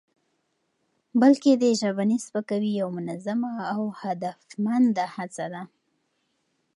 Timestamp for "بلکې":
1.21-1.51